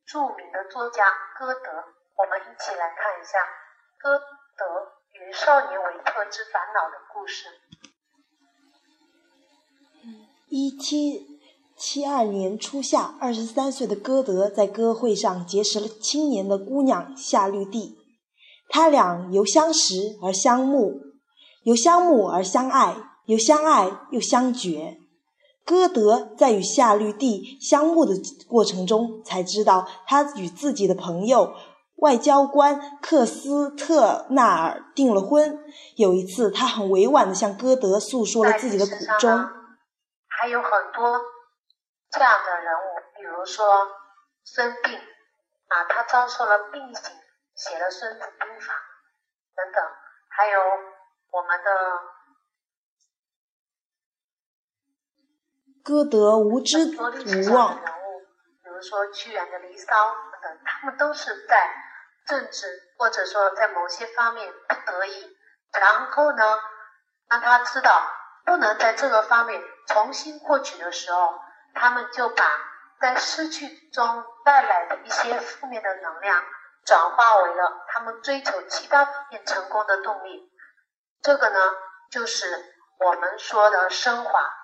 [0.06, 1.06] 著名的作家
[1.38, 1.70] 歌德，
[2.18, 3.40] 我们一起来看一下
[3.98, 4.20] 歌
[4.58, 4.64] 德
[5.14, 7.48] 与少年维特之烦恼的故事。
[10.48, 11.40] 一七。
[11.82, 17.98] 七二年初夏，二十三岁的歌德在歌会上结识了青年的姑娘夏绿蒂，
[18.68, 21.00] 他俩由相识而相慕，
[21.64, 24.99] 由相慕而相爱，由相爱又相绝。
[25.70, 28.14] 歌德在与夏绿蒂相慕的
[28.48, 31.54] 过程中，才知道他与自己的朋友
[31.98, 35.64] 外交官克斯特纳尔订了婚。
[35.96, 39.30] 有一次，他很委婉地向歌德诉说了自己的苦衷，
[40.28, 41.22] 还有很多。
[42.10, 43.64] 这样的人物，比如说
[44.44, 47.14] 生病啊，他遭受了病刑，
[47.54, 48.74] 写了《孙子兵法》
[49.56, 49.84] 等等，
[50.30, 50.60] 还有
[51.30, 51.70] 我们的
[55.90, 57.12] 歌德无知无望
[57.82, 58.20] 人物，
[58.64, 59.86] 比如说屈原的《离骚》
[60.32, 61.74] 等等，他们都是在
[62.28, 62.68] 政治
[63.00, 65.36] 或者说在某些方面不得已，
[65.74, 66.60] 然后呢，
[67.28, 68.04] 当他知道
[68.46, 71.34] 不能在这个方面重新获取的时候。
[71.72, 72.44] 他们就把
[73.00, 76.44] 在失去中带来的一些负面的能量，
[76.84, 80.52] 转化为了他们追求其他方面成功的动力。
[81.22, 81.60] 这个呢，
[82.12, 82.48] 就是
[83.00, 84.59] 我们说的升华。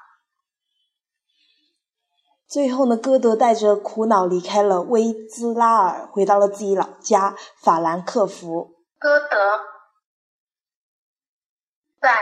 [2.47, 8.75] 最后呢，歌德带着苦恼离开了威兹拉尔，回到了自己老家法兰克福。
[8.99, 9.61] 歌德
[11.99, 12.21] 在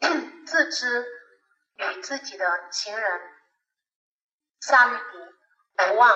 [0.46, 1.06] 自知
[1.76, 3.20] 与自己的情人。
[4.60, 5.02] 夏绿蒂
[5.76, 6.12] 不忘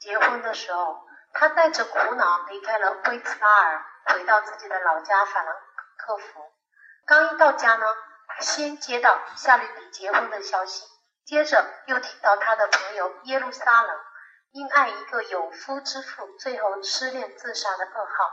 [0.00, 0.98] 结婚的时候，
[1.32, 5.54] 他带着苦恼离开了威兹拉尔，回到自己的老家法兰
[5.96, 6.40] 克福。
[7.06, 7.86] 刚一到家呢，
[8.40, 10.84] 先接到夏绿蒂结婚的消息，
[11.30, 13.96] 接着又提到他的朋友耶路撒冷
[14.50, 18.32] 因爱一个有夫之妇，最后失恋自杀的噩耗。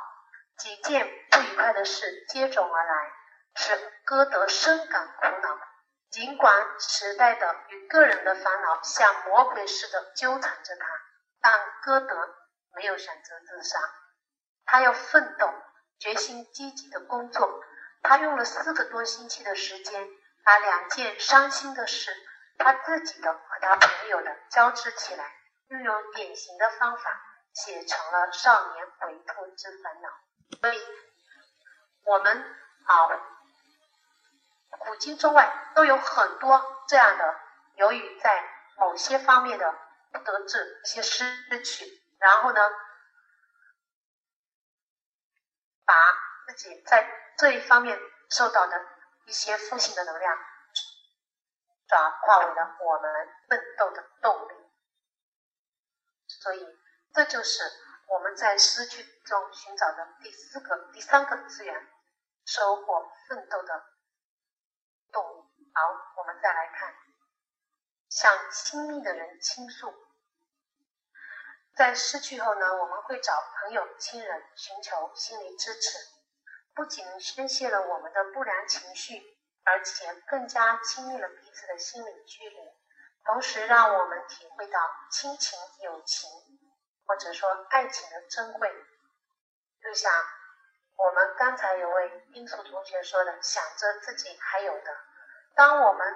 [0.58, 3.12] 几件不愉快的事接踵而来，
[3.54, 5.60] 使歌德深感苦恼。
[6.10, 10.88] 尽管时代的与个人的烦恼像魔鬼似的纠缠着他，
[11.40, 12.36] 但歌德
[12.74, 13.78] 没有选择自杀，
[14.66, 15.54] 他要奋斗，
[16.00, 17.64] 决心积极的工作。
[18.02, 20.08] 他用了四个多星期的时间，
[20.44, 22.12] 把两件伤心的事，
[22.58, 25.32] 他自己的和他朋友的交织起来，
[25.70, 27.22] 运用典型的方法
[27.54, 30.10] 写成了《少年维特之烦恼》。
[30.62, 30.82] 所以，
[32.04, 32.38] 我们
[32.86, 33.34] 啊。
[34.80, 37.36] 古今中外都有很多这样的，
[37.76, 38.44] 由于在
[38.78, 39.76] 某些方面的
[40.12, 41.26] 不得志、一些失
[41.64, 41.86] 去，
[42.20, 42.70] 然后呢，
[45.84, 45.94] 把
[46.46, 48.86] 自己在这一方面受到的
[49.26, 50.38] 一些负性的能量，
[51.88, 54.54] 转化为了我们奋斗的动力。
[56.28, 56.68] 所以，
[57.14, 57.64] 这就是
[58.10, 61.88] 我们在失去中寻找的第四个、第三个资源，
[62.46, 63.84] 收获奋斗的。
[65.12, 65.72] 动力。
[65.74, 65.82] 好，
[66.18, 66.96] 我们再来看，
[68.10, 69.94] 向亲密的人倾诉。
[71.76, 76.00] 在失去后呢，我们会找朋友、亲人寻求心理支持，
[76.74, 79.37] 不仅宣泄了我们的不良情绪，
[79.68, 82.58] 而且更加亲密了彼此的心理距离，
[83.26, 84.80] 同时让我们体会到
[85.12, 86.30] 亲情、友情
[87.06, 88.70] 或者说爱情的珍贵。
[89.84, 90.12] 就像。
[91.00, 94.98] 我们刚才有位英素同学说的，想着自己还有的。
[95.54, 96.16] 当我们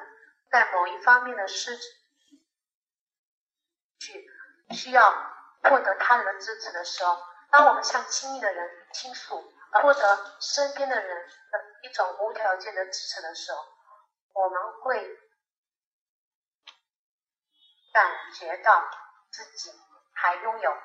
[0.49, 1.78] 在某一方面的失
[3.99, 4.28] 去，
[4.72, 5.12] 需要
[5.62, 7.16] 获得他人的支持的时候，
[7.52, 13.59] 当我们向亲密的人倾诉，获得身边的人的一种无条件的支持的时候，
[14.34, 15.19] 我们会
[17.93, 18.89] 感觉到
[19.32, 19.71] 自己
[20.13, 20.77] 还拥有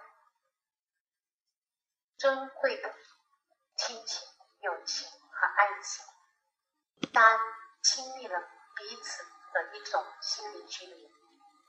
[2.18, 2.94] 珍贵的。
[3.78, 4.26] 亲情、
[4.61, 6.03] 友情和爱情，
[7.12, 7.38] 三
[7.82, 8.40] 亲密了
[8.74, 9.22] 彼此
[9.53, 11.14] 的一种心理距离，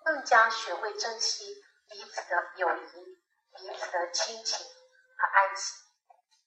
[0.06, 1.54] 更加学会珍惜
[1.90, 3.22] 彼此的友谊，
[3.58, 5.76] 彼此的亲情和爱情。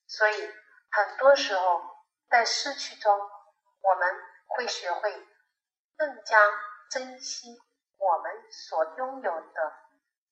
[0.09, 0.51] 所以，
[0.91, 2.00] 很多时候
[2.31, 3.13] 在失去中，
[3.83, 5.29] 我们会学会
[5.97, 6.39] 更加
[6.89, 7.59] 珍惜
[7.99, 9.75] 我们所拥有的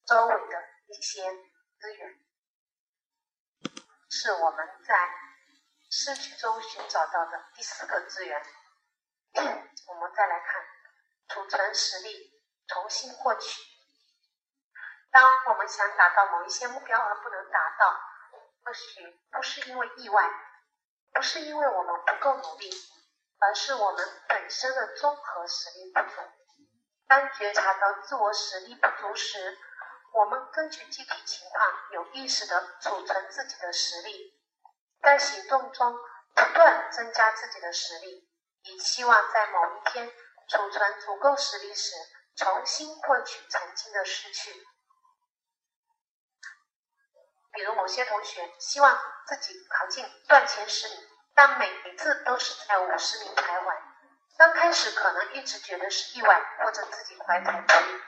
[0.06, 1.28] 周围的一些
[1.80, 2.20] 资源，
[4.08, 5.10] 是我们在
[5.90, 8.40] 失去中寻找到的第四个资源。
[9.34, 10.64] 我们再来看
[11.28, 13.60] 储存实力，重新获取。
[15.10, 18.00] 当我们想达到某一些目标而不能达到，
[18.64, 20.22] 或许不是因为意外，
[21.18, 22.70] 不是因为我们不够努力，
[23.40, 26.22] 而是我们本身的综合实力不足。
[27.08, 29.58] 当觉察到自我实力不足时，
[30.12, 34.32] 我们根据具体情况有意识地储存自己的实力，
[35.02, 35.98] 在行动中
[36.36, 38.30] 不断增加自己的实力，
[38.62, 40.08] 以期望在某一天
[40.48, 41.96] 储存足够实力时，
[42.36, 44.52] 重新获取曾经的失去。
[47.58, 48.96] 比如某些同学希望
[49.26, 53.76] 自己考进段前十名，但每一次都是在五十名徘徊。
[54.38, 58.02] 刚开始可能一直觉得是意外或者自己怀才不遇，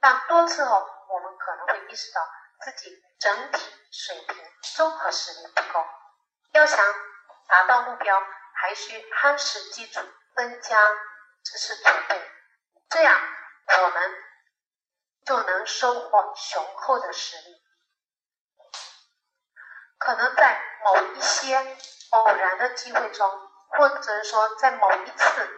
[0.00, 2.20] 但多次后，我们可能会意识到
[2.60, 4.36] 自己整体水平
[4.76, 5.84] 综合实力不够。
[6.52, 6.78] 要想
[7.48, 8.22] 达到目标，
[8.54, 10.00] 还需夯实基础，
[10.36, 10.78] 增加
[11.42, 12.30] 知识储备，
[12.88, 13.20] 这样
[13.82, 14.14] 我们
[15.26, 17.61] 就能收获雄厚的实力。
[20.04, 21.56] 可能在某一些
[22.10, 25.48] 偶然的机会中，或者是说在某一次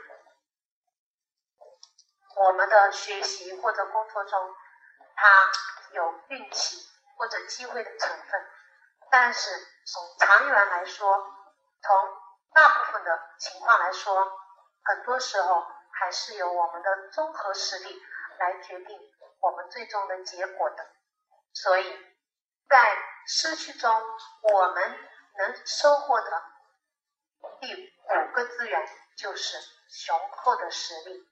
[2.36, 4.54] 我们的学习或者工作中，
[5.16, 5.50] 它
[5.92, 6.76] 有运气
[7.16, 8.46] 或者机会的成分。
[9.10, 9.50] 但是
[9.86, 11.26] 从长远来说，
[11.80, 11.96] 从
[12.52, 14.30] 大部分的情况来说，
[14.84, 18.02] 很多时候还是由我们的综合实力
[18.38, 18.98] 来决定
[19.40, 20.86] 我们最终的结果的。
[21.54, 21.98] 所以
[22.68, 23.90] 在失去中，
[24.42, 24.98] 我们
[25.38, 26.42] 能收获的
[27.60, 29.58] 第五个资源就是
[29.88, 31.28] 雄厚的实力。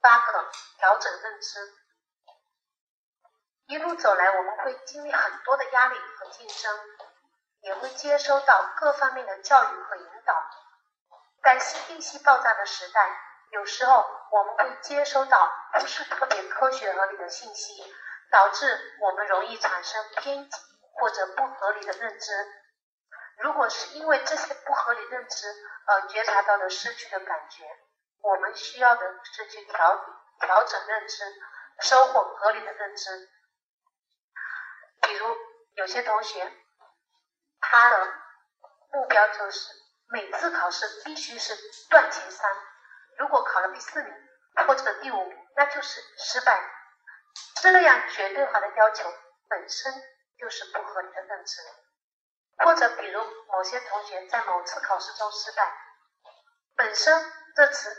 [0.00, 1.74] 八个调整认知。
[3.66, 6.80] 一路走来，我们会经历很多的压力和竞争，
[7.60, 10.34] 也会接收到各方面的教育和引导。
[11.42, 13.20] 在信息爆炸的时代，
[13.52, 17.94] 有时候我们会接收到不是特别科学合理的信息。
[18.30, 20.56] 导致我们容易产生偏激
[20.94, 22.32] 或者不合理的认知。
[23.38, 25.46] 如果是因为这些不合理认知
[25.86, 27.64] 而觉察到的失去的感觉，
[28.22, 30.04] 我们需要的是去调
[30.40, 31.24] 调整认知，
[31.80, 33.28] 收获合理的认知。
[35.02, 35.36] 比如
[35.74, 36.52] 有些同学，
[37.60, 38.12] 他的
[38.92, 39.72] 目标就是
[40.10, 41.56] 每次考试必须是
[41.88, 42.50] 段前三，
[43.18, 44.12] 如果考了第四名
[44.66, 46.79] 或者第五名，那就是失败。
[47.62, 49.12] 这样绝对化的要求
[49.48, 49.92] 本身
[50.38, 51.62] 就是不合理的认知，
[52.64, 55.72] 或者比如某些同学在某次考试中失败，
[56.76, 57.94] 本身这次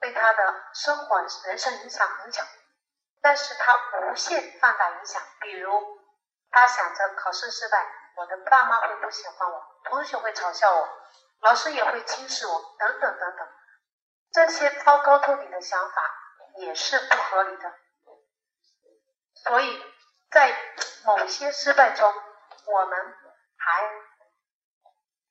[0.00, 2.42] 对他的生活人生影响很小，
[3.22, 6.00] 但是他无限放大影响，比如
[6.50, 10.88] 他想着考试失败，我的爸妈会不喜欢我，同学会嘲笑我，
[11.40, 13.48] 老师也会轻视我，等等等等，
[14.32, 16.10] 这些糟糕透顶的想法
[16.56, 17.72] 也是不合理的。
[19.44, 19.84] 所以
[20.30, 20.56] 在
[21.04, 22.10] 某些失败中，
[22.66, 23.14] 我们
[23.58, 23.82] 还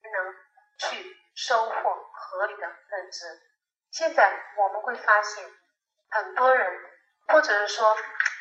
[0.03, 0.36] 能
[0.78, 3.41] 去收获合理的认知。
[3.89, 5.43] 现在我们会发现，
[6.11, 6.80] 很多人，
[7.28, 7.97] 或者是说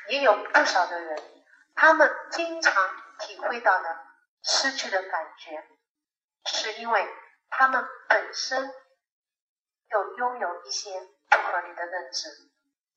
[0.08, 1.44] 也有不少的人，
[1.74, 2.74] 他们经常
[3.20, 4.06] 体会到的
[4.42, 5.66] 失去的感觉，
[6.44, 7.08] 是因为
[7.48, 8.74] 他们本身
[9.88, 11.00] 就拥有一些
[11.30, 12.28] 不合理的认知。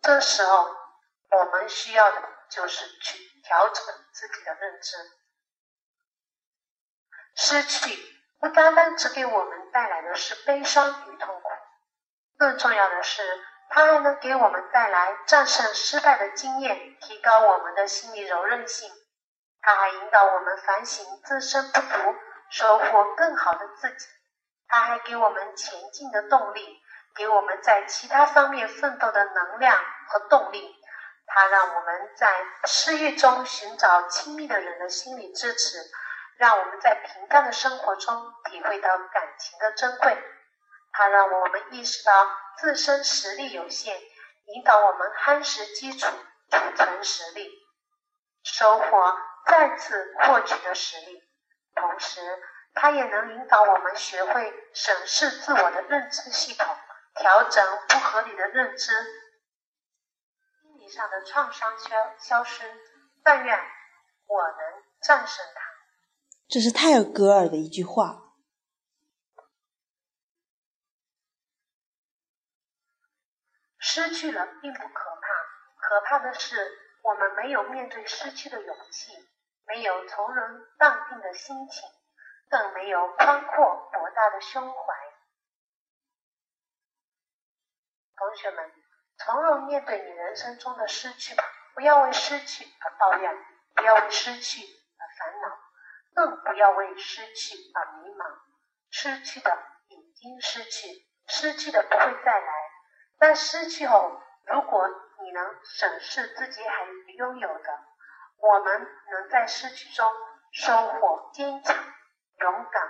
[0.02, 0.76] 这时候，
[1.32, 2.35] 我们需要的。
[2.50, 3.84] 就是去调整
[4.14, 4.98] 自己的认知。
[7.36, 7.98] 失去
[8.40, 11.50] 不单单只给我们带来的是悲伤与痛苦，
[12.38, 13.22] 更重要的是，
[13.70, 18.90] 它还能给我们带来战胜失败的经验，提高我们的心理柔韧性。
[19.62, 22.16] 它还引导我们反省自身不足，
[22.52, 24.08] 收获更好的自己。
[24.68, 26.82] 它还给我们前进的动力，
[27.16, 29.78] 给我们在其他方面奋斗的能量
[30.08, 30.76] 和动力。
[31.28, 35.80] 它让我们在失意中寻找亲密的人的心理支持，
[36.38, 40.18] 让我们在平淡的生活中体会到感情的珍贵。
[40.92, 42.12] 它让我们意识到
[42.58, 44.00] 自身实力有限，
[44.46, 46.08] 引导我们夯实基础、
[46.50, 47.52] 储存实力，
[48.44, 51.22] 收获再次获取的实力。
[51.76, 52.22] 同时，
[52.74, 56.78] 它也能引导我们学会审视自我的认知系统，
[57.16, 58.94] 调整不合理的认知。
[60.86, 62.64] 体上的创伤消消失。
[63.24, 63.58] 但愿
[64.28, 65.62] 我能战胜它。
[66.48, 68.22] 这是泰戈尔的一句话。
[73.80, 75.28] 失去了并不可怕，
[75.78, 76.56] 可怕的是
[77.02, 79.12] 我们没有面对失去的勇气，
[79.66, 81.82] 没有从容淡定的心情，
[82.50, 84.78] 更没有宽阔博大的胸怀。
[88.18, 88.72] 同学们，
[89.18, 91.44] 从容面对你人生中的失去吧，
[91.74, 95.58] 不要为失去而抱怨，不要为失去而烦恼，
[96.14, 98.26] 更不要为失去而迷茫。
[98.90, 99.58] 失去的
[99.88, 102.54] 已经失去，失去的不会再来。
[103.18, 104.88] 但失去后，如果
[105.22, 106.86] 你能审视自己还
[107.18, 107.80] 拥有的，
[108.38, 110.12] 我们能在失去中
[110.52, 112.84] 收获坚强、勇敢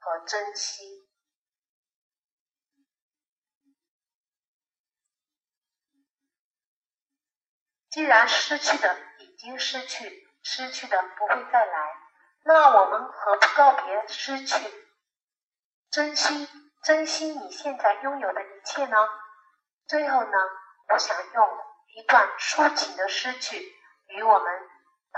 [0.00, 1.07] 和珍惜。
[7.98, 11.96] 既然失去的已经失去，失去的不会再来，
[12.44, 14.54] 那我们何不告别失去，
[15.90, 16.48] 珍惜
[16.84, 18.96] 珍惜你现在拥有的一切呢？
[19.88, 20.30] 最后呢，
[20.90, 21.58] 我想用
[21.96, 23.74] 一段抒情的诗句
[24.10, 24.70] 与我们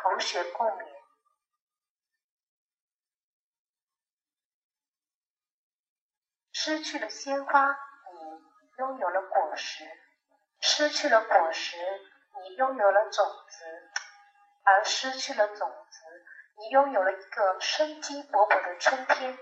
[0.02, 0.86] 同学共勉：
[6.54, 7.76] 失去了鲜花，
[8.14, 8.42] 你
[8.78, 9.84] 拥有了果实；
[10.62, 11.76] 失去了果实，
[12.42, 13.64] 你拥有了种子；
[14.64, 16.00] 而失去了种子，
[16.58, 19.38] 你拥有了一个生机勃勃的春天。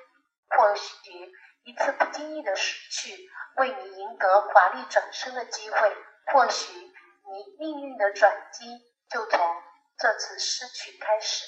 [0.51, 1.32] 或许。
[1.64, 5.96] 一次不经意的失去，为你赢得华丽转身的机会。
[6.32, 8.64] 或许你命运的转机
[9.11, 9.38] 就从
[9.99, 11.44] 这次失去开始。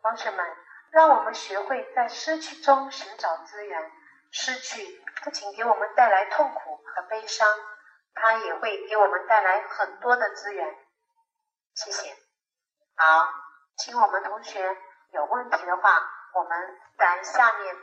[0.00, 0.44] 同学们，
[0.92, 3.90] 让我们学会在失去中寻找资源。
[4.30, 7.46] 失去不仅给我们带来痛苦和悲伤，
[8.14, 10.74] 它也会给我们带来很多的资源。
[11.74, 12.14] 谢谢。
[12.96, 13.28] 好，
[13.76, 14.76] 请我们同学
[15.10, 16.00] 有问题的话，
[16.34, 17.76] 我们在下面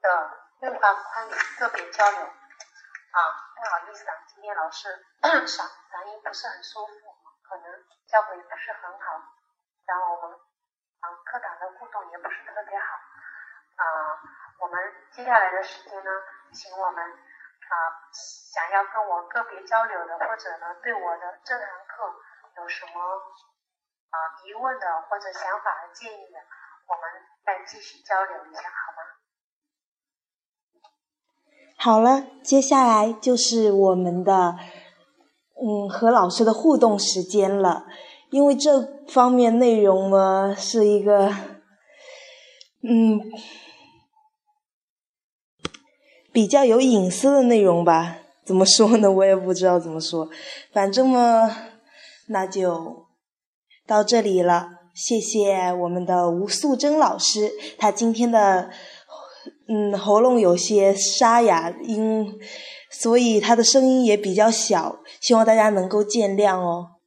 [0.00, 0.30] 的
[0.60, 2.20] 对话框里个别交流。
[2.20, 3.18] 啊，
[3.56, 4.88] 不好意思啊，今天老师
[5.20, 6.92] 嗓嗓音不是很舒服，
[7.42, 7.64] 可能
[8.06, 9.22] 效果也不是很好。
[9.84, 10.38] 然后我们
[11.02, 12.86] 啊课堂的互动也不是特别好。
[13.76, 13.84] 啊，
[14.62, 14.78] 我们
[15.10, 16.10] 接下来的时间呢，
[16.54, 17.74] 请我们啊
[18.14, 22.06] 想要跟我个别交流的，或者呢对我的这堂课。
[22.54, 22.92] 有什么
[24.12, 26.38] 啊疑问的或者想法和建议的，
[26.86, 27.02] 我们
[27.46, 29.00] 再继续交流一下，好吗？
[31.78, 34.54] 好了，接下来就是我们的
[35.56, 37.86] 嗯和老师的互动时间了。
[38.32, 41.32] 因为这方面内容呢是一个
[42.82, 43.20] 嗯
[46.32, 48.16] 比较有隐私的内容吧？
[48.44, 49.12] 怎么说呢？
[49.12, 50.28] 我也不知道怎么说，
[50.72, 51.68] 反正嘛。
[52.28, 53.06] 那就
[53.86, 58.70] 到这里了，谢谢我们的吴素贞老师，她今天的
[59.68, 62.40] 嗯喉咙有些沙哑音，
[62.90, 67.01] 所以她的声音也比较小，希望大家能够见谅哦。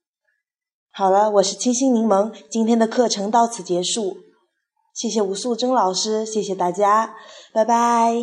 [0.98, 4.16] 好了，我是清新柠檬，今天的课程到此结束，
[4.94, 7.14] 谢谢吴素贞老师，谢谢大家，
[7.52, 8.14] 拜拜。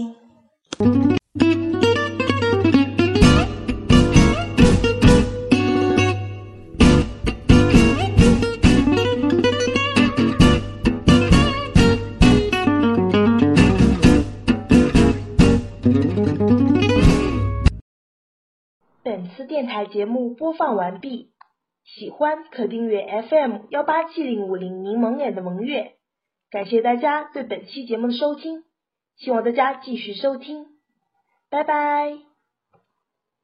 [19.03, 21.32] 本次电台节目播放完毕，
[21.95, 25.93] 喜欢可订阅 FM 幺八七零五零柠檬脸的萌月。
[26.51, 28.65] 感谢大家对本期节目的收听，
[29.17, 30.67] 希望大家继续收听，
[31.51, 32.32] 拜拜。